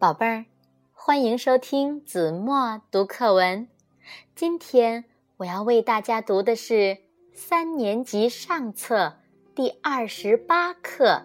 [0.00, 0.46] 宝贝儿，
[0.94, 3.68] 欢迎收听子墨读课文。
[4.34, 5.04] 今天
[5.36, 6.96] 我要为大家读的是
[7.34, 9.18] 三年级上册
[9.54, 11.04] 第二十八课《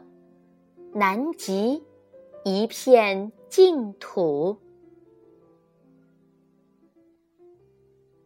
[0.92, 1.86] 南极
[2.44, 4.58] 一片净土》。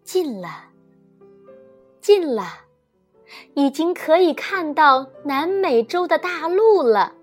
[0.03, 0.71] 近了，
[2.01, 2.43] 近了，
[3.53, 7.13] 已经可以看到南美洲的大陆了。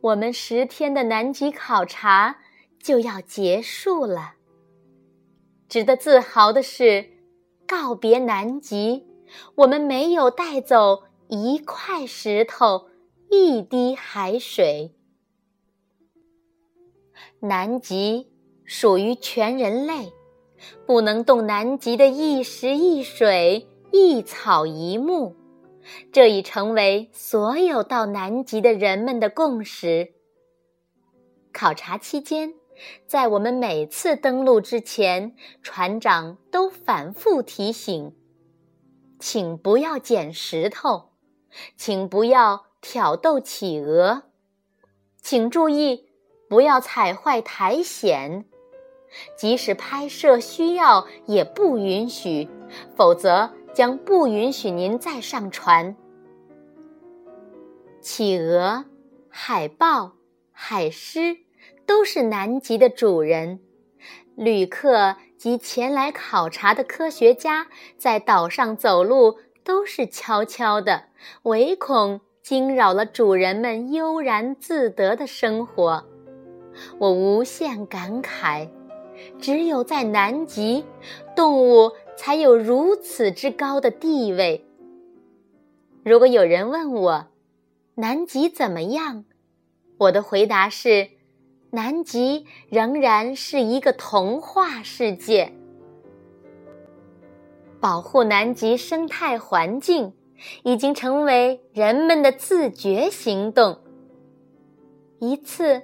[0.00, 2.38] 我们十天的南极考察
[2.82, 4.34] 就要结束了。
[5.68, 7.08] 值得自豪的是，
[7.66, 9.06] 告别南极，
[9.54, 12.88] 我们没有带走一块石头、
[13.30, 14.94] 一滴海水。
[17.40, 18.30] 南极
[18.64, 20.12] 属于全人类，
[20.86, 25.34] 不能动南极的一石一水、一草一木。
[26.12, 30.12] 这已成为所有到南极的人们的共识。
[31.52, 32.54] 考察期间，
[33.06, 38.14] 在我们每次登陆之前，船长都反复提醒
[39.20, 41.10] ：“请不要捡石头，
[41.76, 44.22] 请不要挑逗企鹅，
[45.20, 46.06] 请注意
[46.48, 48.44] 不要踩坏苔藓，
[49.36, 52.48] 即使拍摄需要也不允许，
[52.96, 55.96] 否则。”将不允许您再上船。
[58.00, 58.84] 企鹅、
[59.28, 60.12] 海豹、
[60.50, 61.36] 海狮
[61.86, 63.60] 都是南极的主人。
[64.34, 67.66] 旅客及前来考察的科学家
[67.98, 71.04] 在岛上走路都是悄悄的，
[71.42, 76.04] 唯恐惊扰了主人们悠然自得的生活。
[76.98, 78.68] 我无限感慨。
[79.38, 80.84] 只有在南极，
[81.36, 84.64] 动物才有如此之高的地位。
[86.04, 87.26] 如果有人问我，
[87.94, 89.24] 南极怎么样？
[89.98, 91.10] 我的回答是：
[91.70, 95.52] 南极仍然是一个童话世界。
[97.80, 100.12] 保护南极生态环境，
[100.62, 103.78] 已经成为人们的自觉行动。
[105.18, 105.82] 一次。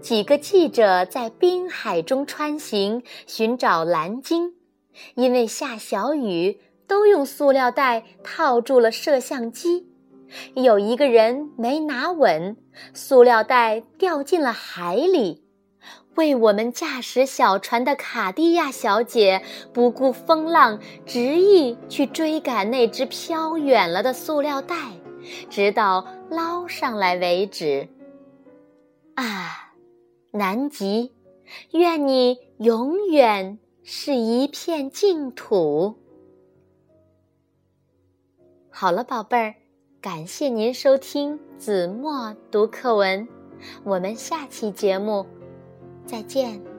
[0.00, 4.54] 几个记者在滨海中穿行，寻找蓝鲸。
[5.14, 9.86] 因为下小雨，都用塑料袋套住了摄像机。
[10.54, 12.56] 有一个人没拿稳，
[12.94, 15.44] 塑料袋掉进了海里。
[16.16, 24.76] 为我们驾驶小船的卡地亚小姐不顾风浪，执意去追赶那只飘远了的塑料袋，
[25.48, 27.88] 直到捞上来为止。
[29.14, 29.72] 啊！
[30.32, 31.12] 南极，
[31.72, 33.58] 愿你永远
[33.92, 35.96] 是一片净土。
[38.70, 39.56] 好了，宝贝儿，
[40.00, 43.26] 感谢您收听子墨读课文，
[43.82, 45.26] 我们下期节目
[46.06, 46.69] 再见。